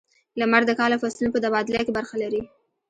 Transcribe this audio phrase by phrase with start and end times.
[0.39, 2.41] •لمر د کال او فصلونو په تبادله کې برخه لري.